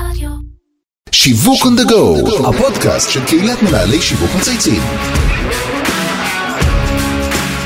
[0.00, 0.28] רדיו.
[1.12, 4.82] שיווק on the go, הפודקאסט של קהילת מנהלי שיווק מצייצים.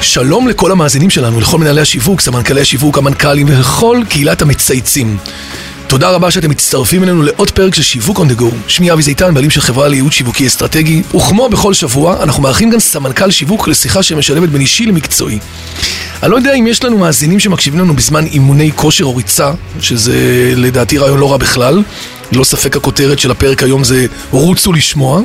[0.03, 5.17] שלום לכל המאזינים שלנו, לכל מנהלי השיווק, סמנכ"לי השיווק, המנכ"לים ולכל קהילת המצייצים.
[5.87, 8.55] תודה רבה שאתם מצטרפים אלינו לעוד פרק של שיווק on the go.
[8.67, 12.81] שמי אבי זיתן, בעלים של חברה לייעוד שיווקי אסטרטגי, וכמו בכל שבוע, אנחנו מארחים גם
[12.81, 15.39] סמנכ"ל שיווק לשיחה שמשלבת בין אישי למקצועי.
[16.23, 20.53] אני לא יודע אם יש לנו מאזינים שמקשיבים לנו בזמן אימוני כושר או ריצה, שזה
[20.57, 21.83] לדעתי רעיון לא רע בכלל.
[22.33, 25.21] ללא ספק הכותרת של הפרק היום זה רוצו לשמוע.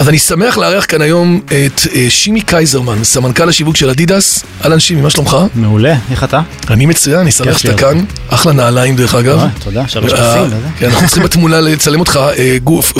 [0.00, 4.44] אז אני שמח לארח כאן היום את אה, שימי קייזרמן, סמנכ"ל השיווק של אדידס.
[4.64, 5.36] אהלן שימי, מה שלומך?
[5.54, 6.40] מעולה, איך אתה?
[6.70, 8.04] אני מצוין, אני שמח שאתה כאן.
[8.28, 9.38] אחלה נעליים דרך אגב.
[9.38, 10.58] אה, תודה, שלוש אה, כפים.
[10.78, 12.58] כן, אנחנו צריכים בתמונה לצלם אותך אה,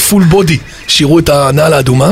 [0.08, 0.58] פול בודי,
[0.88, 2.10] שיראו את הנעל האדומה.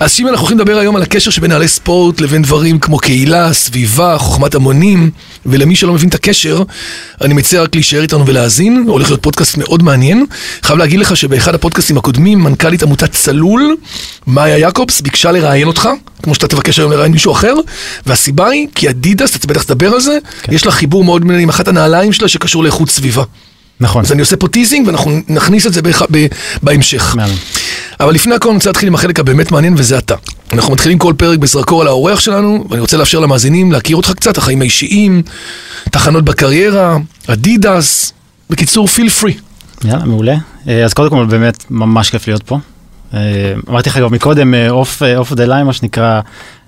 [0.00, 3.52] אז שימי, אנחנו הולכים לדבר היום על הקשר שבין נעלי ספורט לבין דברים כמו קהילה,
[3.52, 5.10] סביבה, חוכמת המונים,
[5.46, 6.62] ולמי שלא מבין את הקשר,
[7.20, 10.26] אני מציע רק להישאר איתנו ולהאזין, הולך להיות פודקאסט מאוד מעניין.
[10.62, 13.76] חייב להגיד לך שבאחד הפודקאסטים הקודמים, מנכ"לית עמותת צלול,
[14.26, 15.88] מאיה יעקובס, ביקשה לראיין אותך,
[16.22, 17.54] כמו שאתה תבקש היום לראיין מישהו אחר,
[18.06, 21.48] והסיבה היא, כי אדידס, אתה בטח תדבר על זה, יש לה חיבור מאוד מעניין עם
[21.48, 23.24] אחת הנעליים שלה שקשור לאיכות סביבה.
[23.80, 24.04] נכון.
[24.04, 25.80] אז אני עושה פה teasing ואנחנו נכניס את זה
[26.62, 27.16] בהמשך.
[27.16, 27.34] מהמם.
[28.00, 30.14] אבל לפני הכל אני רוצה להתחיל עם החלק הבאמת מעניין וזה אתה.
[30.52, 34.38] אנחנו מתחילים כל פרק בזרקור על האורח שלנו, ואני רוצה לאפשר למאזינים להכיר אותך קצת,
[34.38, 35.22] החיים האישיים,
[35.90, 38.12] תחנות בקריירה, אדידס,
[38.50, 39.34] בקיצור, feel free.
[39.84, 40.36] יאללה, מעולה.
[40.68, 42.58] אה, אז קודם כל באמת ממש כיף להיות פה.
[43.14, 43.20] אה,
[43.68, 46.20] אמרתי לך גם מקודם, off the line, מה שנקרא,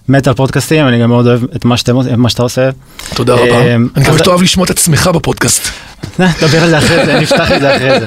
[0.09, 2.71] מת על פודקאסטים, אני גם מאוד אוהב את מה שאתם- מה שאתה עושה.
[3.15, 3.45] תודה רבה.
[3.51, 5.69] אה, אני מקווה שאתה אוהב לשמוע את עצמך בפודקאסט.
[6.19, 8.07] נדבר על זה אחרי זה, נפתח את זה אחרי זה.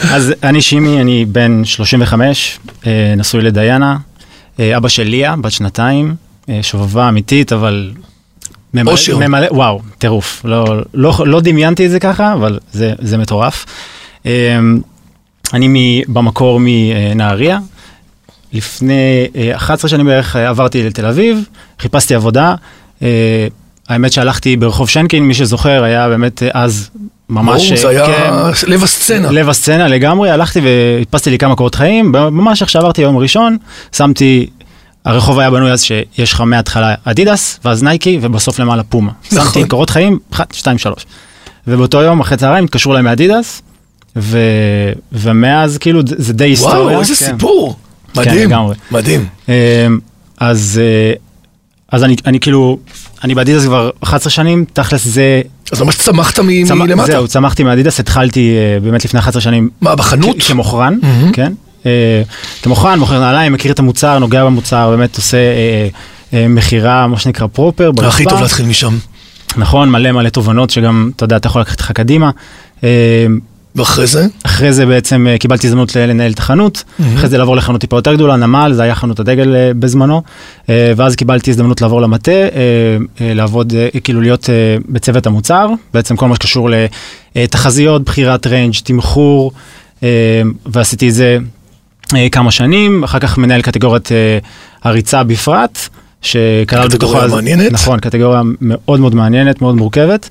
[0.14, 3.96] אז אני שימי, אני בן 35, אה, נשוי לדיינה,
[4.76, 6.14] אבא של ליה, בת שנתיים,
[6.48, 7.90] אה, שובבה אמיתית, אבל...
[8.74, 9.18] ממלא- אושר.
[9.18, 10.40] ממלא, וואו, טירוף.
[10.44, 13.64] לא, לא, לא דמיינתי את זה ככה, אבל זה, זה מטורף.
[14.26, 14.58] אה,
[15.54, 17.58] אני במקור מנהריה.
[18.52, 21.44] לפני אה, 11 שנים בערך אה, עברתי לתל אביב,
[21.80, 22.54] חיפשתי עבודה.
[23.02, 23.46] אה,
[23.88, 26.90] האמת שהלכתי ברחוב שנקין, מי שזוכר, היה באמת אה, אז
[27.28, 27.66] ממש...
[27.72, 29.30] ברור, זה אה, היה כן, לב הסצנה.
[29.30, 33.56] לב הסצנה לגמרי, הלכתי והדפסתי לי כמה קורות חיים, ממש איך שעברתי יום ראשון,
[33.96, 34.46] שמתי,
[35.04, 39.12] הרחוב היה בנוי אז שיש לך מההתחלה אדידס, ואז נייקי, ובסוף למעלה פומה.
[39.32, 39.44] נכון.
[39.52, 41.06] שמתי קורות חיים, 1, 2, 3.
[41.66, 43.62] ובאותו יום, אחרי צהריים, התקשרו אליי מאדידס,
[44.16, 44.38] ו...
[45.12, 46.78] ומאז כאילו זה- די היסטוריה.
[46.80, 47.24] וואו, איזה כן.
[47.32, 47.76] סיפור.
[48.14, 48.74] כן, מדהים, לגמרי.
[48.90, 49.26] מדהים.
[49.48, 49.52] אמ,
[50.38, 51.12] אז, אה,
[51.92, 52.78] אז אני, אני כאילו,
[53.24, 55.42] אני באדידס כבר 11 שנים, תכלס זה...
[55.72, 57.06] אז ממש צמחת מ- צמח- מלמטה.
[57.12, 60.36] זהו, צמחתי מאדידס, התחלתי אה, באמת לפני 11 שנים מה, בחנות?
[60.40, 61.32] כ- כמוכרן, מהמם.
[61.32, 61.52] כן.
[61.86, 62.22] אה,
[62.62, 65.88] כמוכרן, מוכר נעליים, מכיר את המוצר, נוגע במוצר, באמת עושה אה,
[66.38, 67.90] אה, מכירה, מה שנקרא פרופר.
[68.04, 68.98] הכי טוב להתחיל משם.
[69.56, 72.30] נכון, מלא מלא תובנות שגם, אתה יודע, אתה יכול לקחת לך קדימה.
[73.78, 74.26] ואחרי זה?
[74.42, 76.84] אחרי זה בעצם אה, קיבלתי הזדמנות לנהל את החנות,
[77.16, 80.22] אחרי זה לעבור לחנות טיפה יותר גדולה, נמל, זה היה חנות הדגל אה, בזמנו,
[80.68, 82.32] אה, ואז קיבלתי הזדמנות לעבור למטה,
[83.20, 83.72] לעבוד,
[84.04, 84.48] כאילו להיות
[84.88, 86.70] בצוות המוצר, בעצם כל מה שקשור
[87.36, 89.52] לתחזיות, בחירת ריינג', תמחור,
[90.66, 91.38] ועשיתי את זה
[92.32, 94.08] כמה שנים, אחר כך מנהל קטגוריית
[94.82, 95.78] הריצה בפרט,
[96.22, 97.72] שכלל קטגוריה בתוכה- מעניינת.
[97.72, 100.28] נכון, קטגוריה מאוד מאוד מעניינת, מאוד מורכבת.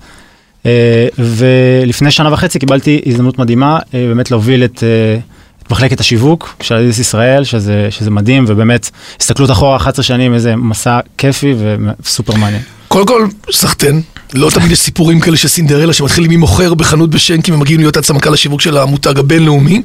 [0.65, 5.19] אה, ולפני שנה וחצי קיבלתי הזדמנות מדהימה אה, באמת להוביל את, אה,
[5.63, 10.55] את מחלקת השיווק של אדיס ישראל, שזה, שזה מדהים, ובאמת, הסתכלות אחורה 11 שנים, איזה
[10.55, 11.55] מסע כיפי
[12.03, 12.61] וסופר מעניין.
[12.87, 14.01] קודם כל, סחטיין.
[14.33, 18.33] לא תמיד יש סיפורים כאלה של סינדרלה שמתחילים ממוכר בחנות בשנקי ומגיעים להיות עד סמנכ"ל
[18.33, 19.81] השיווק של המותג הבינלאומי.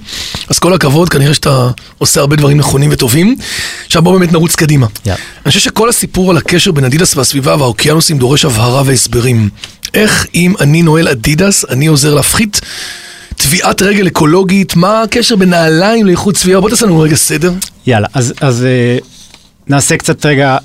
[0.48, 3.36] אז כל הכבוד, כנראה שאתה עושה הרבה דברים נכונים וטובים.
[3.86, 4.86] עכשיו בואו באמת נרוץ קדימה.
[5.06, 5.20] יאללה.
[5.44, 9.48] אני חושב שכל הסיפור על הקשר בין אדידס והסביבה והאוקיינוסים דורש הבהרה והסברים.
[9.94, 12.60] איך אם אני נועל אדידס, אני עוזר להפחית
[13.36, 16.60] טביעת רגל אקולוגית, מה הקשר בין נעליים לאיכות סביבה?
[16.60, 17.52] בוא תעשה לנו רגע סדר.
[17.86, 18.98] יאללה, אז, אז אה,
[19.68, 20.56] נעשה קצת רגע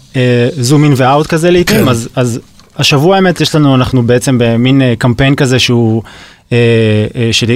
[0.60, 1.88] זום אין ואאוט כזה לעיתים, כן.
[1.88, 2.40] אז, אז
[2.78, 6.04] השבוע האמת יש לנו, אנחנו בעצם במין אה, קמפיין כזה שהוא,
[6.52, 6.58] אה,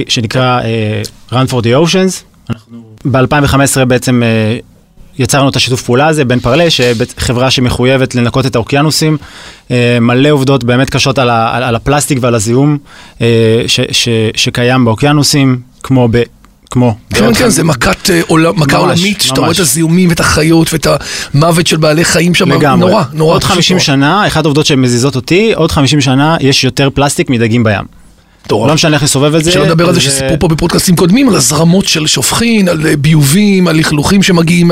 [0.08, 0.60] שנקרא
[1.30, 2.22] Run for the Oceans.
[3.04, 4.22] ב-2015 בעצם
[5.18, 6.64] יצרנו את השיתוף פעולה הזה בין פרלה,
[7.18, 9.16] חברה שמחויבת לנקות את האוקיינוסים,
[9.70, 12.78] אה, מלא עובדות באמת קשות על, ה, על, על הפלסטיק ועל הזיהום
[13.20, 13.26] אה,
[13.66, 16.22] ש, ש, שקיים באוקיינוסים, כמו ב...
[16.70, 16.96] כמו.
[17.14, 19.50] כן, כן, זה מכת אה, עולם- מכה ממש, עולמית, שאתה רואה.
[19.52, 20.86] את הזיהומים ואת החיות ואת
[21.34, 22.90] המוות של בעלי חיים שם, לגמרי.
[22.90, 23.34] נורא, נורא.
[23.34, 23.84] עוד פשוט 50 נורא.
[23.84, 28.01] שנה, אחת העובדות שמזיזות אותי, עוד 50 שנה יש יותר פלסטיק מדגים בים.
[28.46, 28.68] מטורף.
[28.68, 29.52] לא משנה איך נסובב את זה.
[29.52, 33.68] שלא לדבר על זה שסיפרו פה בפודקאסטים קודמים, על הזרמות של שופכין, על אה, ביובים,
[33.68, 34.70] על לכלוכים שמגיעים.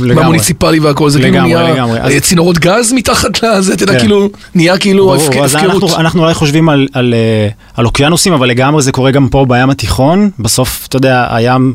[0.00, 2.00] מהמוניציפלי והכל, זה כאילו לגמרי, נהיה לגמרי.
[2.00, 3.98] אה, צינורות גז מתחת לזה, אתה יודע, כן.
[3.98, 5.50] כאילו, נהיה כאילו הפקרות.
[5.98, 10.30] אנחנו, אולי חושבים על, אה, על אוקיינוסים, אבל לגמרי זה קורה גם פה בים התיכון.
[10.38, 11.74] בסוף, אתה יודע, הים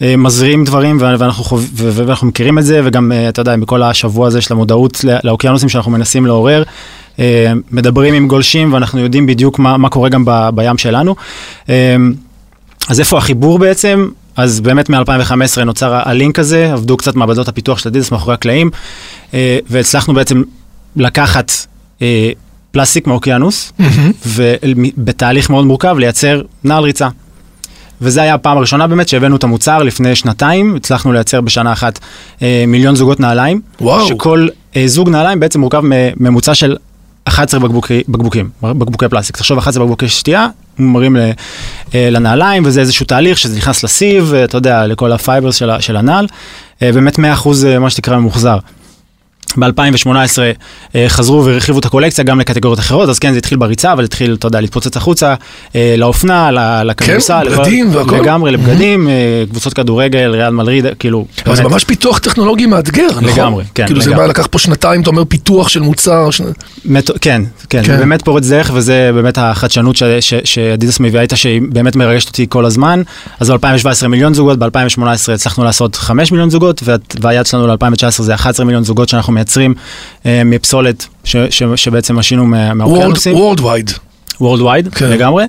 [0.00, 1.58] מזרים דברים, ואנחנו,
[2.22, 6.62] מכירים את זה, וגם, אתה יודע, בכל השבוע הזה של המודעות לאוקיינוסים שאנחנו מנסים לעורר.
[7.18, 11.16] אה, מדברים עם גולשים, ואנחנו יודעים בדיוק מה, מה קורה גם ב, בים שלנו.
[11.68, 11.96] אה,
[12.88, 14.08] אז איפה החיבור בעצם?
[14.36, 18.70] אז באמת מ-2015 נוצר הלינק הזה, עבדו קצת מעבדות הפיתוח של אדידס מאחורי הקלעים,
[19.34, 20.42] אה, והצלחנו בעצם
[20.96, 21.52] לקחת
[22.70, 24.12] פלסטיק מאוקיינוס, מהמם.
[24.26, 27.08] ובתהליך מאוד מורכב לייצר נעל ריצה.
[28.00, 31.98] וזה היה הפעם הראשונה באמת שהבאנו את המוצר לפני שנתיים, הצלחנו לייצר בשנה אחת
[32.42, 33.60] אה, מיליון זוגות נעליים.
[33.80, 34.06] וואו.
[34.06, 36.76] שכל אה, זוג נעליים בעצם מורכב מממוצע של
[37.28, 39.36] 11 בקבוקי, בקבוקים, בקבוקי פלסטיק.
[39.36, 41.30] תחשוב 11 בקבוקי שתייה, מומרים אה,
[41.94, 45.96] לנעליים, וזה איזשהו תהליך שזה נכנס לסיב, אה, אתה יודע, לכל ה fibers של, של
[45.96, 46.26] הנעל,
[46.82, 47.22] אה, באמת 100%
[47.66, 48.58] אה, מה שנקרא ממוחזר.
[49.58, 50.08] ב-2018
[50.94, 54.34] אה, חזרו והרחיבו את הקולקציה גם לקטגוריות אחרות, אז כן, זה התחיל בריצה, אבל התחיל,
[54.34, 55.34] אתה יודע, להתפוצץ החוצה,
[55.74, 56.50] אה, לאופנה,
[56.84, 57.42] לכדורסל.
[57.42, 58.16] לכל- בגדים והכל.
[58.16, 61.26] לגמרי, לבגדים, אה, קבוצות כדורגל, ריאל מלריד, כאילו...
[61.46, 61.72] זה באמת.
[61.72, 63.24] ממש פיתוח טכנולוגי מאתגר, נכון?
[63.24, 64.24] לגמרי, כן, כאילו זה לגמרי.
[64.24, 66.28] מה, לקח פה שנתיים, אתה אומר פיתוח של מוצר.
[67.20, 67.92] כן, כן, כן.
[67.92, 70.02] זה באמת פורץ דרך וזה באמת החדשנות ש...
[70.20, 70.34] ש...
[70.44, 73.02] שאדידס מביאה איתה שהיא באמת מרגשת אותי כל הזמן.
[73.40, 75.02] אז ב-2017 מיליון זוגות, ב-2018
[75.34, 76.96] הצלחנו לעשות 5 מיליון זוגות וה...
[77.20, 79.74] והיעד שלנו ל-2019 זה 11 מיליון זוגות שאנחנו מייצרים
[80.26, 81.36] אה, מפסולת ש...
[81.50, 81.62] ש...
[81.76, 82.74] שבעצם עשינו מה...
[82.74, 83.92] מהאוקיינוסים, Worldwide.
[84.42, 85.10] Worldwide כן.
[85.10, 85.44] לגמרי.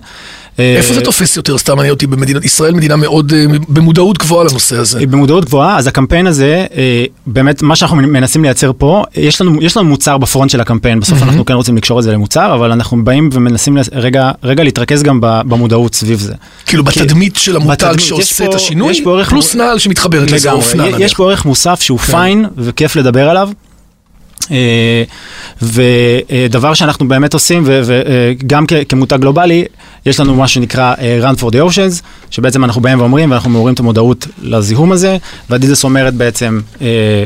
[0.60, 1.58] אה, איפה זה תופס יותר?
[1.58, 5.00] סתם מעניין אותי במדינת ישראל, מדינה מאוד אה, במודעות גבוהה לנושא הזה.
[5.06, 9.78] במודעות גבוהה, אז הקמפיין הזה, אה, באמת, מה שאנחנו מנסים לייצר פה, יש לנו, יש
[9.78, 13.04] לנו מוצר בפרונט של הקמפיין, בסוף אנחנו כן רוצים לקשור את זה למוצר, אבל אנחנו
[13.04, 16.34] באים ומנסים רגע, רגע להתרכז גם במודעות סביב זה.
[16.66, 20.88] כאילו כי- בתדמית של המותג שעושה יש את השינוי, יש פלוס נעל שמתחברת לזה, אופנה
[20.88, 21.14] יש נניח.
[21.18, 22.12] פה ערך מוסף שהוא כן.
[22.12, 23.50] פיין וכיף לדבר עליו.
[24.52, 25.04] אה,
[25.62, 29.66] ודבר שאנחנו באמת עושים, וגם כמותג גלובלי,
[30.06, 32.02] יש לנו מה שנקרא אה, Run for the Oceans,
[32.32, 35.18] שבעצם אנחנו באים ואומרים, ואנחנו מעוררים את המודעות לזיהום הזה,
[35.50, 37.26] ואדידס אומרת בעצם, אה,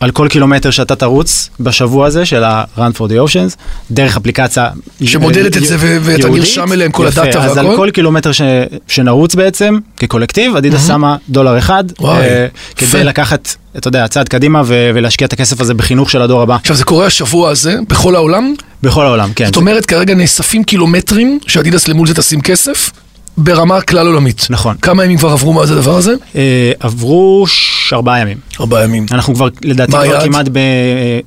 [0.00, 3.56] על כל קילומטר שאתה תרוץ בשבוע הזה של ה-Run for the Oceans,
[3.90, 4.68] דרך אפליקציה
[5.04, 6.28] שמודדת את זה ו- ואתה.
[6.28, 7.76] נרשם אליהם כל יפה, הדאטה אז על והכל?
[7.76, 8.40] כל קילומטר ש,
[8.88, 12.46] שנרוץ בעצם, כקולקטיב, אדידס שמה דולר אחד, וואי, אה,
[12.78, 12.86] יפה.
[12.92, 16.56] כדי לקחת, אתה יודע, צעד קדימה ו- ולהשקיע את הכסף הזה בחינוך של הדור הבא,
[16.56, 19.46] עכשיו זה קורה השבוע הזה, בכל העולם, בכל העולם, כן.
[19.46, 22.90] זאת אומרת כרגע נאספים קילומטרים שאדידס למול זה תשים כסף,
[23.38, 24.46] ברמה כלל עולמית.
[24.50, 24.76] נכון.
[24.82, 26.14] כמה ימים כבר עברו מאז הדבר הזה?
[26.36, 28.38] אה, עברו ש- ארבעה ימים.
[28.60, 29.06] ארבעה ימים.
[29.12, 30.22] אנחנו כבר, לדעתי, כבר היעד?
[30.22, 30.46] כמעט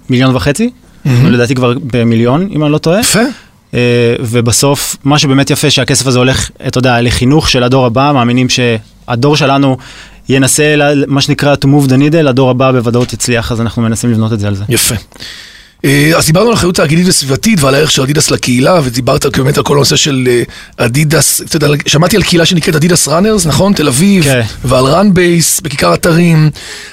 [0.10, 0.70] במיליון וחצי,
[1.06, 3.00] לדעתי כבר במיליון, אם אני לא טועה.
[3.00, 3.20] יפה.
[3.74, 3.80] אה,
[4.20, 9.36] ובסוף, מה שבאמת יפה, שהכסף הזה הולך, אתה יודע, לחינוך של הדור הבא, מאמינים שהדור
[9.36, 9.78] שלנו
[10.30, 10.76] ינסה,
[11.08, 14.40] מה שנקרא, to move the needle, הדור הבא בוודאות יצליח, אז אנחנו מנסים לבנות את
[14.40, 14.64] זה על זה.
[14.70, 14.96] יפה.
[15.86, 19.64] אה, אז דיברנו על אחריות תאגידית וסביבתית ועל הערך של אדידס לקהילה, ודיברת באמת על
[19.64, 20.44] כל הנושא של אה,
[20.86, 23.74] אדידס, אתה יודע, שמעתי על קהילה שנקראת אדידס Runners, נכון?
[23.74, 24.42] תל אביב, כן.
[24.66, 26.50] ועל Run Base בכיכר אתרים.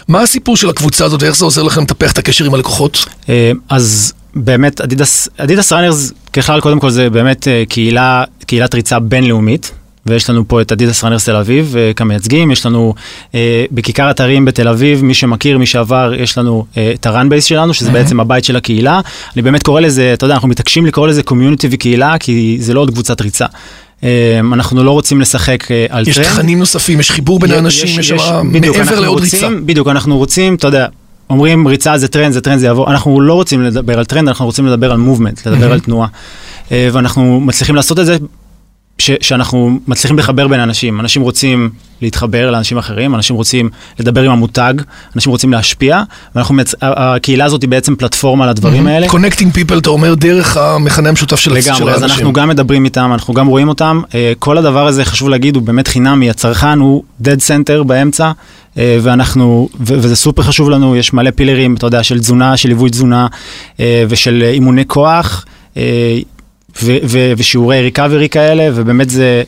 [0.08, 3.04] מה הסיפור של הקבוצה הזאת ואיך זה עוזר לכם לטפח את הקשר עם הלקוחות?
[3.28, 9.72] אה, אז באמת, אדידס, אדידס Runners, ככלל, קודם כל זה באמת קהילה, קהילת ריצה בינלאומית.
[10.06, 12.94] ויש לנו פה את אדידס Runners תל אביב אה, כמייצגים, יש לנו
[13.34, 17.28] אה, בכיכר אתרים בתל אביב, מי שמכיר, מי שעבר, יש לנו אה, את ה Run
[17.28, 19.00] Base שלנו, שזה בעצם הבית של הקהילה.
[19.34, 22.80] אני באמת קורא לזה, אתה יודע, אנחנו מתעקשים לקרוא לזה community וקהילה, כי זה לא
[22.80, 23.46] עוד קבוצת ריצה.
[24.04, 26.28] אה, אנחנו לא רוצים לשחק אה, על איזה טרנד.
[26.28, 29.64] תכנים נוספים, יש חיבור בין האנשים, יש שם בדיוק, מעבר לעוד רוצים, ריצה.
[29.66, 30.86] בדיוק, אנחנו רוצים, אתה יודע,
[31.30, 34.46] אומרים ריצה זה טרנד, זה טרנד, זה יעבור, אנחנו לא רוצים לדבר על טרנד, אנחנו
[34.46, 36.08] רוצים לדבר על movement, לדבר על תנועה.
[36.70, 38.16] ואנחנו מצליחים לעשות את זה,
[38.98, 41.00] ש, שאנחנו מצליחים לחבר בין אנשים.
[41.00, 41.70] אנשים רוצים
[42.02, 44.74] להתחבר לאנשים אחרים, אנשים רוצים לדבר עם המותג,
[45.16, 46.02] אנשים רוצים להשפיע,
[46.34, 46.74] ואנחנו, מצ...
[46.82, 49.08] הקהילה הזאת היא בעצם פלטפורמה לדברים האלה.
[49.08, 52.18] connecting people, אתה אומר, דרך המכנה המשותף של של לגמרי, אז האנשים.
[52.18, 54.02] אנחנו גם מדברים איתם, אנחנו גם רואים אותם.
[54.14, 58.32] אה, כל הדבר הזה, חשוב להגיד, הוא באמת חינמי, הצרכן הוא dead center באמצע,
[58.78, 62.68] אה, ואנחנו, ו- וזה סופר חשוב לנו, יש מלא פילרים, אתה יודע, של תזונה, של
[62.68, 63.26] ליווי תזונה,
[63.80, 65.44] אה, ושל אימוני כוח,
[67.36, 69.42] ושיעורי ריקאברי כאלה, ובאמת זה...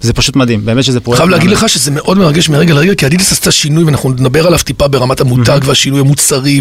[0.00, 1.18] זה פשוט מדהים, באמת שזה פרויקט.
[1.20, 1.50] חייב להגיד.
[1.50, 5.20] לך שזה מאוד מרגש מרגע לרגע, כי אדידס עשתה שינוי, ואנחנו נדבר עליו טיפה ברמת
[5.20, 6.60] המותג והשינוי המוצרי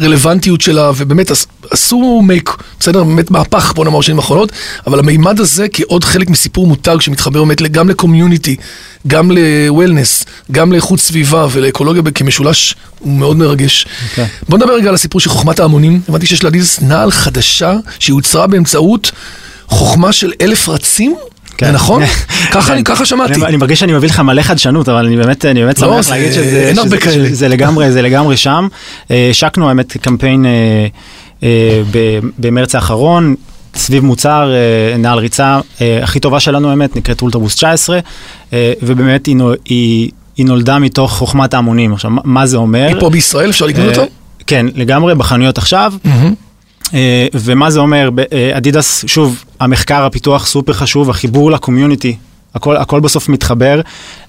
[0.00, 2.50] והרלוונטיות שלה, ובאמת עש- עשו מייק,
[2.80, 3.04] בסדר?
[3.04, 4.52] באמת מהפך, בוא נאמר, בשנים האחרונות,
[4.86, 8.56] אבל המימד הזה כעוד חלק מסיפור מותג שמתחבר באמת גם לקומיוניטי,
[9.06, 13.86] גם ל-wellness, גם לאיכות סביבה ולאקולוגיה כמשולש, הוא מאוד מרגש.
[14.10, 14.26] אוקיי.
[14.48, 16.00] בוא נדבר רגע על הסיפור של חוכמת ההמונים.
[16.08, 19.12] הבנתי שיש לאדידס נעל חדשה שיוצרה באמצעות
[19.66, 21.16] חוכמה של אלף רצים.
[21.56, 21.72] כן.
[21.72, 22.02] נכון?
[22.52, 22.82] ככה כן.
[22.82, 23.44] ככה שמעתי.
[23.44, 27.92] אני, מרגיש שאני מביא לך מלא חדשנות, אבל אני באמת, לא, שמח להגיד שזה, לגמרי,
[27.92, 28.68] זה לגמרי שם.
[29.10, 30.86] אה, השקנו האמת קמפיין אה,
[31.42, 31.80] אה,
[32.38, 33.34] במרץ האחרון,
[33.74, 34.52] סביב מוצר,
[34.98, 35.60] נעל ריצה
[36.02, 37.98] הכי טובה שלנו האמת, נקראת אולטרבוס 19,
[38.52, 41.92] אה, ובאמת היא, היא, נולדה מתוך חוכמת ההמונים.
[41.92, 42.86] עכשיו, מה, זה אומר?
[42.88, 44.10] היא פה בישראל, אפשר לקנות אותו?
[44.46, 45.92] כן, לגמרי, בחנויות עכשיו.
[46.94, 52.16] אה, ומה זה אומר, ב- אה, אדידס, שוב, המחקר, הפיתוח סופר חשוב, החיבור לקומיוניטי,
[52.54, 53.80] הכל, הכל בסוף מתחבר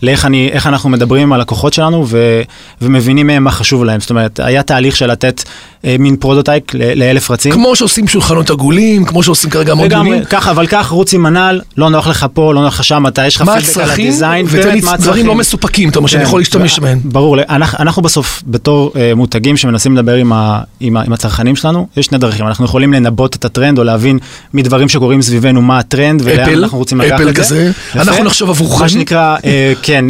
[0.01, 2.41] לאיך אני, איך אנחנו מדברים עם הלקוחות שלנו ו,
[2.82, 4.00] ומבינים מהם מה חשוב להם.
[4.00, 5.44] זאת אומרת, היה תהליך של לתת
[5.86, 7.51] אה, מין prototype ל- לאלף רצים.
[7.51, 10.13] כמו שעושים שולחנות עגולים, כמו שעושים כרגע המון דיונים.
[10.13, 13.08] לגמרי, ככה, אבל כך, רוץ עם הנעל, לא נוח לך פה, לא נוח לך שם,
[13.08, 15.27] אתה, יש לך פידבק על ה design, ותן לי דברים.
[15.27, 17.00] לא מסופקים, אתה אומר שאני כן, יכול להשתמש בהם.
[17.03, 21.55] ברור, אנחנו, אנחנו בסוף בתור אה, מותגים שמנסים לדבר עם, ה, עם, ה, עם הצרכנים
[21.55, 24.20] שלנו, יש שני דרכים, אנחנו יכולים לנבא את הטרנד או להבין
[24.53, 27.72] מדברים שקורים סביבנו מה הטרנד ולאן אנחנו רוצים לקחת אפל את זה.
[28.15, 28.84] אנחנו נחשוב עבורכם.
[28.84, 30.05] מה שנקרא, אה, כן,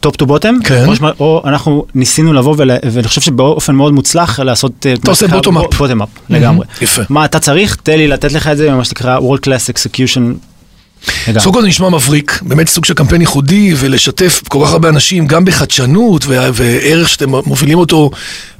[0.00, 0.86] top to bottom, כן.
[1.20, 4.86] או אנחנו ניסינו לבוא ואני חושב שבאופן מאוד מוצלח לעשות...
[4.86, 5.76] אה, אתה עושה bottom up.
[5.78, 6.66] bottom up, לגמרי.
[6.80, 7.02] יפה.
[7.08, 7.76] מה אתה צריך?
[7.82, 10.20] תן לי לתת לך את זה, מה שנקרא World Class Execution.
[11.38, 15.44] סוג זה נשמע מבריק, באמת סוג של קמפיין ייחודי, ולשתף כל כך הרבה אנשים, גם
[15.44, 18.10] בחדשנות וערך שאתם מובילים אותו,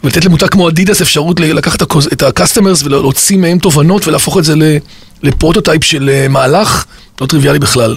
[0.04, 4.76] ולתת למותג כמו אדידס אפשרות לקחת את ה-customers ולהוציא מהם תובנות ולהפוך את זה ל-
[5.22, 6.84] ל prototype של אה, מהלך,
[7.20, 7.96] לא טריוויאלי בכלל.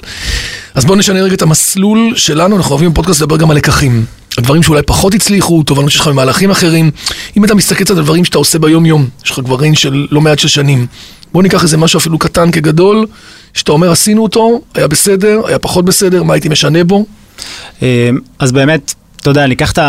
[0.75, 4.05] אז בואו נשנה רגע את המסלול שלנו, אנחנו אוהבים בפודקאסט לדבר גם על לקחים.
[4.37, 6.91] על דברים שאולי פחות הצליחו, תובנות שלך ממהלכים אחרים.
[7.37, 10.21] אם אתה מסתכל קצת על דברים שאתה עושה ביום-יום, יש לך כבר reign של לא
[10.21, 10.87] מעט של שנים.
[11.33, 13.05] בוא ניקח איזה משהו אפילו קטן כגדול,
[13.53, 17.05] שאתה אומר עשינו אותו, היה בסדר, היה פחות בסדר, מה הייתי משנה בו?
[17.81, 18.09] אה,
[18.39, 19.79] אז באמת, אתה יודע, אני אקח את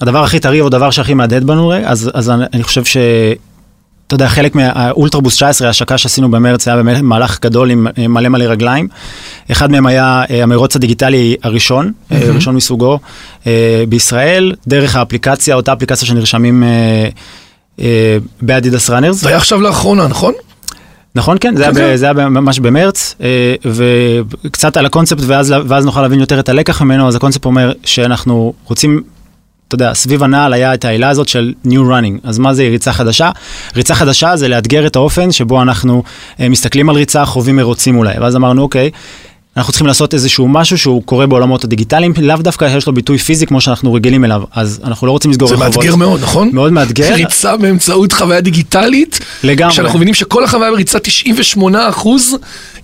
[0.00, 2.96] הדבר הכי טרי או הדבר שהכי מהדהד בנו, אז, אז אני, אני חושב ש...
[4.12, 8.28] אתה יודע, חלק מהאולטרבוס 19, ההשקה שעשינו במרץ, היה באמת מהלך גדול עם אה, מלא
[8.28, 8.88] מלא רגליים.
[9.52, 12.98] אחד מהם היה אה, המרוץ הדיגיטלי הראשון, אה, ראשון מסוגו
[13.88, 16.64] בישראל, דרך האפליקציה, אותה אפליקציה שנרשמים
[18.42, 19.16] באדידס ראנרס.
[19.16, 20.32] זה היה עכשיו לאחרונה, נכון?
[21.14, 21.96] נכון, כן, זה, היה, כן.
[21.96, 23.14] זה היה ממש במרץ,
[24.44, 28.52] וקצת על הקונספט, ואז, ואז נוכל להבין יותר את הלקח ממנו, אז הקונספט אומר שאנחנו
[28.64, 29.02] רוצים,
[29.74, 32.92] אתה יודע, סביב הנעל היה את העילה הזאת של New Running, אז מה זה ריצה
[32.92, 33.30] חדשה?
[33.76, 36.02] ריצה חדשה זה לאתגר את האופן שבו אנחנו
[36.40, 38.90] אה, מסתכלים על ריצה, חווים מרוצים אולי, ואז אמרנו, אוקיי,
[39.56, 43.46] אנחנו צריכים לעשות איזשהו משהו שהוא קורה בעולמות הדיגיטליים, לאו דווקא יש לו ביטוי פיזי
[43.46, 45.76] כמו שאנחנו רגילים אליו, אז אנחנו לא רוצים לסגור זה רחובות.
[45.76, 46.50] מאתגר מאוד, נכון?
[46.52, 47.14] מאוד מאתגר.
[47.14, 49.72] ריצה באמצעות חוויה דיגיטלית, לגמרי.
[49.72, 50.98] כשאנחנו מבינים שכל החוויה בריצה
[51.56, 51.60] 98%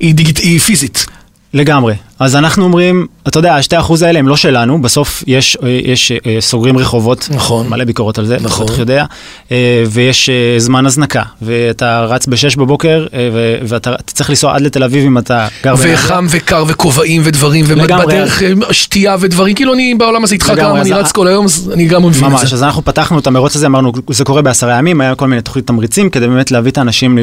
[0.00, 0.38] היא, דיגיט...
[0.38, 1.07] היא פיזית.
[1.54, 1.95] לגמרי.
[2.20, 6.12] אז אנחנו אומרים, אתה יודע, השתי אחוז האלה הם לא שלנו, בסוף יש, אה, יש
[6.12, 7.68] אה, סוגרים רחובות, נכון.
[7.68, 8.66] מלא ביקורות על זה, נכון.
[8.72, 9.04] אתה יודע,
[9.52, 14.54] אה, ויש אה, זמן הזנקה, ואתה רץ בשש בבוקר, אה, ו- ואתה אתה צריך לנסוע
[14.54, 15.94] עד לתל אביב אם אתה גר בנהריה.
[15.94, 17.64] וחם וקר וכובעים ודברים.
[17.68, 21.44] ובדרך אה, שתייה ודברים, כאילו אני בעולם הזה איתך גם, אני אז רץ כל היום,
[21.44, 22.56] אז אני גם מבין את ממש, זה.
[22.56, 25.66] אז אנחנו פתחנו את המרוץ הזה, אמרנו, זה קורה בעשרה ימים, היה כל מיני תוכנית
[25.66, 27.18] תמריצים, כדי באמת להביא את האנשים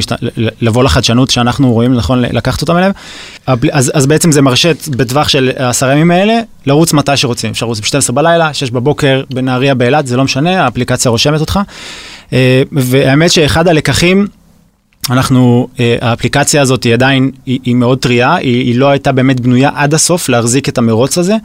[0.62, 2.92] לבוא לחדשנות שאנחנו רואים לנכון לקחת אותם אליהם.
[3.72, 4.42] אז, אז בעצם זה
[4.88, 7.52] מרשת בטווח של העשרה ימים האלה, לרוץ מתי שרוצים.
[7.52, 11.60] אפשר לרוץ ב-12 בלילה, 6 בבוקר, בנהריה, באילת, זה לא משנה, האפליקציה רושמת אותך.
[12.34, 14.28] אה, והאמת שאחד הלקחים,
[15.10, 19.40] אנחנו, אה, האפליקציה הזאת היא עדיין, היא, היא מאוד טריה, היא, היא לא הייתה באמת
[19.40, 21.36] בנויה עד הסוף להחזיק את המרוץ הזה,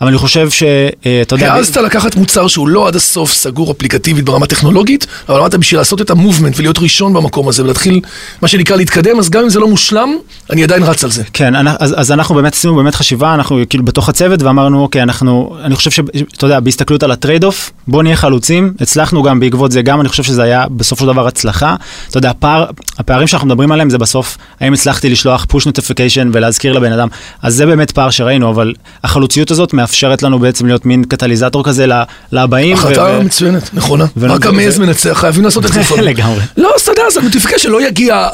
[0.00, 1.52] אבל אני חושב שאתה יודע...
[1.52, 6.00] העזת לקחת מוצר שהוא לא עד הסוף סגור אפליקטיבית ברמה טכנולוגית, אבל אמרת בשביל לעשות
[6.00, 8.00] את המובמנט ולהיות ראשון במקום הזה ולהתחיל,
[8.42, 10.16] מה שנקרא, להתקדם, אז גם אם זה לא מושלם,
[10.50, 11.22] אני עדיין רץ על זה.
[11.32, 15.56] כן, אז, אז אנחנו באמת עשינו באמת חשיבה, אנחנו כאילו בתוך הצוות ואמרנו, אוקיי, אנחנו,
[15.64, 19.72] אני חושב שאתה יודע, בהסתכלות על ה trade off, בוא נהיה חלוצים, הצלחנו גם בעקבות
[19.72, 21.76] זה, גם אני חושב שזה היה בסופו של דבר הצלחה.
[22.08, 22.66] אתה יודע, הפער,
[23.02, 27.08] הפערים שאנחנו מדברים עליהם זה בסוף, האם הצלחתי לשלוח push notification ולהזכיר לבן אדם,
[27.42, 28.72] אז זה באמת פער שראינו, אבל
[29.04, 31.86] החלוציות הזאת מאפשרת לנו בעצם להיות מין קטליזטור כזה
[32.32, 32.76] לבאים.
[32.76, 34.04] החלטה ו- מצוינת, נכונה.
[34.22, 36.04] רק המעז מנצח, חייבים לעשות את זה לפעמים.
[36.04, 36.40] לגמרי.
[36.56, 38.28] לא, אז אתה יודע, אז ה notification לא יגיע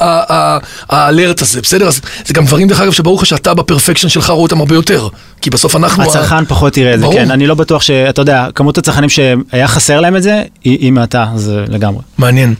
[0.89, 1.87] האלרט הזה, בסדר?
[1.87, 5.07] אז זה גם דברים, דרך אגב, שברור לך שאתה בפרפקשן שלך רואה אותם הרבה יותר.
[5.41, 6.03] כי בסוף אנחנו...
[6.03, 7.05] הצרכן פחות יראה את זה.
[7.13, 11.25] כן, אני לא בטוח שאתה יודע, כמות הצרכנים שהיה חסר להם את זה, היא מעטה,
[11.35, 12.01] זה לגמרי.
[12.17, 12.53] מעניין.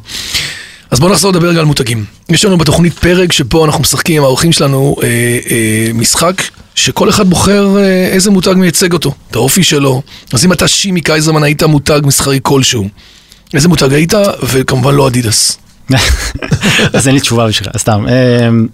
[0.91, 2.05] אז בואו נחזור לדבר רגע על מותגים.
[2.29, 5.07] יש לנו בתוכנית פרק שבו אנחנו משחקים עם האורחים שלנו אה,
[5.51, 6.41] אה, משחק
[6.75, 10.01] שכל אחד בוחר אה, איזה מותג מייצג אותו, את האופי שלו.
[10.33, 12.89] אז אם אתה שימי קייזרמן היית מותג מסחרי כלשהו,
[13.53, 14.13] איזה מותג היית?
[14.43, 15.57] וכמובן לא אדידס.
[16.93, 18.05] אז אין לי תשובה בשבילך, סתם.
[18.07, 18.67] אמ,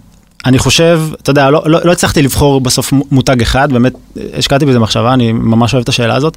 [0.44, 3.92] אני חושב, אתה יודע, לא, לא, לא הצלחתי לבחור בסוף מו- מותג אחד, באמת
[4.38, 6.36] השקעתי בזה מחשבה, אני ממש אוהב את השאלה הזאת.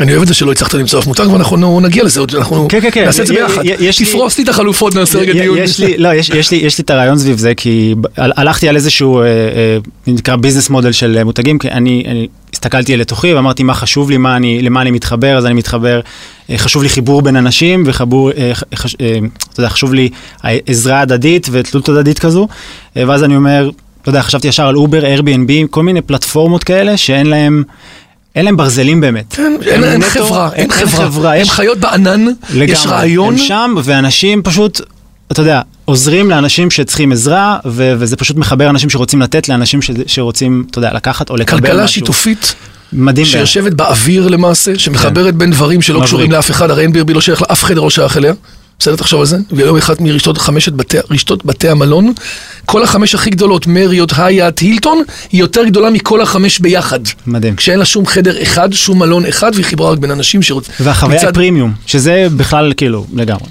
[0.00, 2.90] אני אוהב את זה שלא הצלחת למצוא אף מותג, ואנחנו נגיע לזה, אנחנו כן, כן,
[2.92, 3.04] כן.
[3.04, 3.62] נעשה את זה ביחד.
[4.04, 5.58] תפרוס לי את החלופות, נעשה רגע דיון.
[5.58, 8.76] יש לי, לא, יש, יש, לי, יש לי את הרעיון סביב זה, כי הלכתי על
[8.76, 13.62] איזשהו, אה, אה, נקרא ביזנס מודל של אה, מותגים, כי אני, אני הסתכלתי לתוכי ואמרתי
[13.62, 16.00] מה חשוב לי, מה אני, למה אני מתחבר, אז אני מתחבר,
[16.56, 19.18] חשוב לי חיבור בין אנשים, חש- אה,
[19.52, 20.08] אתה יודע, חשוב לי
[20.66, 22.48] עזרה הדדית ותלות הדדית כזו,
[22.96, 23.70] ואז אני אומר,
[24.02, 27.62] אתה יודע, חשבתי ישר על אובר, Airbnb, כל מיני פלטפורמות כאלה שאין להם...
[28.36, 29.24] אין להם ברזלים באמת.
[29.36, 31.34] כן, אין הם אין נטו- חברה, אין חברה.
[31.34, 32.64] הם יש חיות בענן, לגמרי.
[32.72, 33.32] יש רעיון.
[33.34, 34.80] הם שם, ואנשים פשוט,
[35.32, 39.90] אתה יודע, עוזרים לאנשים שצריכים עזרה, ו- וזה פשוט מחבר אנשים שרוצים לתת לאנשים ש-
[40.06, 41.70] שרוצים, אתה יודע, לקחת או לקבל משהו.
[41.70, 42.54] כלכלה שיתופית
[42.92, 43.26] מדהים.
[43.26, 46.00] שיושבת באוויר למעשה, שמחברת בין דברים שלא.
[46.04, 48.32] קשורים לאף אחד, הרי Airbnb לא שייך לאף חדר לא שייך אליה.
[48.78, 49.36] בסדר, תחשוב על זה.
[49.52, 52.12] ויום אחד מרשתות חמשת בתי, רשתות בתי המלון,
[52.66, 55.02] כל החמש הכי גדולות, מריות, הייאט, הילטון,
[55.32, 57.00] היא יותר גדולה מכל החמש ביחד.
[57.26, 57.56] מדהים.
[57.56, 60.74] כשאין לה שום חדר אחד, שום מלון אחד, והיא חיברה רק בין אנשים שרוצים.
[60.80, 63.46] והחוויה מצד- פרימיום, שזה בכלל כאילו, לגמרי.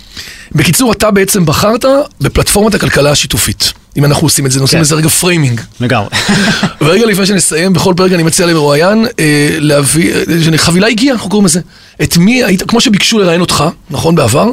[0.52, 1.86] בקיצור, אתה בעצם בחרת
[2.22, 3.74] בפלטפורמת הכלכלה השיתופית.
[3.98, 4.82] אם אנחנו עושים את זה, עושים כן.
[4.82, 5.62] לזה רגע framing.
[5.80, 6.10] לגמרי.
[6.82, 10.14] ורגע לפני שנסיים, בכל פרק אני מציע למרואיין אה, להביא,
[10.52, 11.60] אה, חבילה הגיעה, אנחנו קוראים לזה.
[12.04, 14.48] את מי היית, כמו שביקשו לראיין אותך, נכון, בעבר,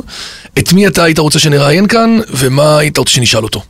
[0.59, 3.63] את מי אתה היית רוצה שנראיין כאן, ומה היית רוצה שנשאל אותו.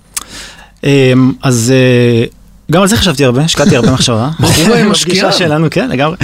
[0.85, 2.25] אמ, אז אה,
[2.71, 4.31] גם על זה חשבתי הרבה, השקעתי הרבה מחשבה.
[4.41, 4.85] בחור משקיע.
[4.91, 6.17] בפגישה שלנו, כן, לגמרי.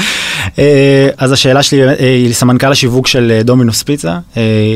[0.59, 4.19] אה, אז השאלה שלי אה, היא לסמנכ"ל השיווק של אה, דומינוס פיצה,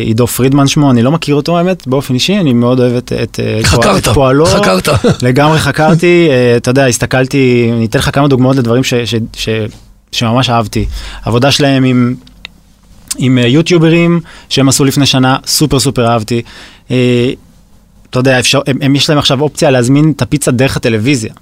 [0.05, 3.41] עידו פרידמן שמו, אני לא מכיר אותו האמת, באופן אישי, אני מאוד אוהב את את,
[3.63, 4.47] חקרת, את פועלו.
[4.47, 4.89] חקרת.
[5.23, 9.49] לגמרי חקרתי, אתה יודע, הסתכלתי, אני אתן לך כמה דוגמאות לדברים ש- ש- ש-
[10.13, 10.87] שממש אהבתי.
[11.25, 12.15] עבודה שלהם עם...
[13.19, 16.43] עם יוטיוברים שהם עשו לפני שנה, סופר סופר אהבתי.
[16.91, 17.31] אה,
[18.11, 21.33] אתה יודע, אפשר, הם, הם יש להם עכשיו אופציה להזמין את הפיצה דרך הטלוויזיה.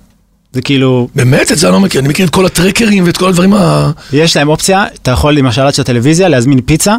[0.52, 1.52] זה כאילו, באמת?
[1.52, 3.90] את זה אני לא מכיר, אני מכיר את כל הטרקרים ואת כל הדברים ה...
[4.12, 6.96] יש להם אופציה, אתה יכול למשל עד של הטלוויזיה להזמין פיצה,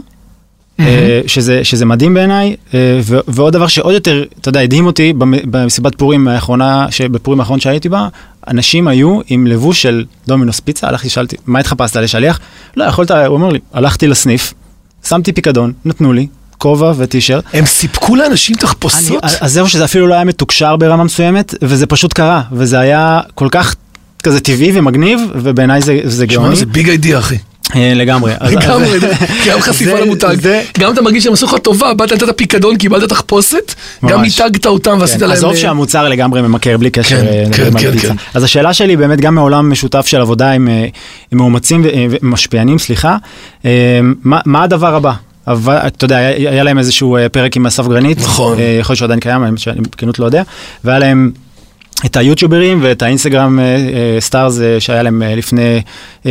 [0.79, 5.13] אה, שזה, שזה מדהים בעיניי, אה, ו- ועוד דבר שעוד יותר, אתה יודע, הדהים אותי
[5.13, 8.07] במ- במסיבת פורים האחרונה, שבפורים האחרון שהייתי בה,
[8.47, 12.39] אנשים היו עם לבוש של דומינוס פיצה, הלכתי, שאלתי, מה התחפשת לשליח?
[12.77, 14.53] לא, יכולת, הוא אומר לי, הלכתי לסניף,
[15.07, 16.27] שמתי פיקדון, נתנו לי,
[16.59, 17.43] כובע וטישרט.
[17.53, 19.23] הם סיפקו לאנשים אני, תחפושות?
[19.41, 23.47] אז זהו שזה אפילו לא היה מתוקשר ברמה מסוימת, וזה פשוט קרה, וזה היה כל
[23.51, 23.75] כך
[24.23, 26.55] כזה טבעי ומגניב, ובעיניי זה, זה גאוני.
[26.55, 27.37] זה ביג אידיאה, אחי.
[27.75, 28.33] אה, לגמרי.
[28.41, 28.99] לגמרי,
[29.47, 30.35] לך חשיפה למותג.
[30.79, 33.73] גם אתה מרגיש שהם עשו לך טובה, באת לתת פיקדון, קיבלת תחפושת,
[34.05, 34.21] גם.
[34.21, 35.31] מיתגת אותם ועשית כן, להם...
[35.31, 38.15] עזוב אה, שהמוצר לגמרי ממכר בלי קשר כן, אה, כן.
[38.33, 40.69] אז השאלה שלי באמת גם מעולם משותף של עבודה עם
[41.31, 43.17] מאומצים ומשפיענים, סליחה,
[44.23, 45.13] מה הדבר הבא?
[45.49, 48.59] אבל, אתה יודע, היה היה להם איזשהו אה, פרק עם אסף גרנית, נכון.
[48.59, 50.43] אה, יכול להיות שעדיין קיים, האמת שאני בכנות לא יודע,
[50.83, 51.31] והיה להם
[52.05, 53.65] את היוטיוברים ואת האינסטגרם אה,
[54.19, 55.81] stars שהיה להם לפני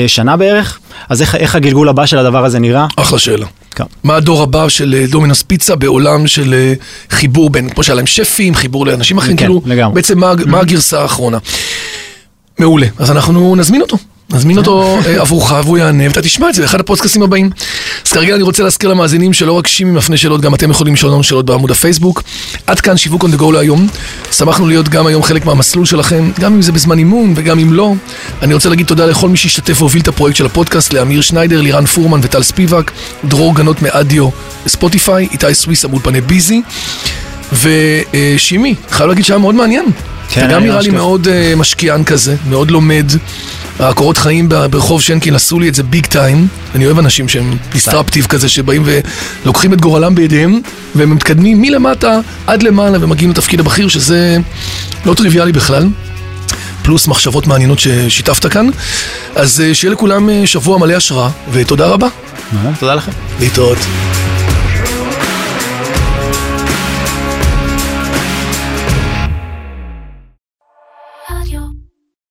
[0.06, 0.78] שנה בערך,
[1.08, 2.86] אז איך- איך הגלגול הבא של הדבר הזה נראה?
[2.96, 3.46] אחלה שאלה.
[3.74, 3.84] כן.
[4.04, 6.72] מה הדור הבא של דומינוס פיצה בעולם של
[7.10, 9.94] חיבור בין, כמו שהיה להם שפים, חיבור לאנשים אחרים, כן, כאילו, לגמרי.
[9.94, 11.38] בעצם מה, מה הגרסה האחרונה.
[12.58, 13.96] מעולה, אז אנחנו נזמין אותו.
[14.32, 17.50] נזמין אותו אה, עבורך והוא יענה ואתה תשמע את זה באחד הפודקאסטים הבאים.
[18.06, 21.12] אז כרגע אני רוצה להזכיר למאזינים שלא רק שימי מפנה שאלות, גם אתם יכולים לשאול
[21.12, 22.22] לנו שאלות בעמוד הפייסבוק.
[22.66, 23.88] עד כאן שיווק on the go להיום.
[24.32, 27.94] שמחנו להיות גם היום חלק מהמסלול שלכם, גם אם זה בזמן אימון וגם אם לא.
[28.42, 31.86] אני רוצה להגיד תודה לכל מי שהשתתף והוביל את הפרויקט של הפודקאסט, לאמיר שניידר, לירן
[31.86, 32.90] פורמן וטל ספיבק,
[33.24, 34.28] דרור גנות מאודיו
[34.66, 36.62] ספוטיפיי, איתי סוויסה מאולפני ביזי.
[37.52, 39.84] ושימי, חייב להגיד שהיה מאוד מעניין.
[40.40, 40.90] כן, אתה גם היה נראה לי.
[40.90, 43.12] מאוד אה, משקיען כזה, מאוד לומד.
[43.80, 46.46] הקורות חיים ברחוב שנקין עשו לי את זה big time.
[46.74, 48.82] אני אוהב אנשים שהם disruptive כזה, שבאים
[49.44, 50.60] ולוקחים את גורלם בידיהם,
[50.94, 54.36] והם מתקדמים מלמטה עד למעלה ומגיעים לתפקיד הבכיר, שזה
[55.06, 55.88] לא טריוויאלי בכלל.
[56.82, 58.68] פלוס מחשבות מעניינות ששיתפת כאן.
[59.34, 62.08] אז אה, שיהיה לכולם אה, שבוע מלא השראה, ותודה רבה.
[62.78, 63.12] תודה לכם.
[63.40, 63.78] להתראות.